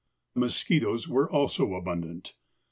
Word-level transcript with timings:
Mosquitoes 0.33 1.07
were 1.07 1.31
also 1.31 1.75
abundant. 1.75 2.33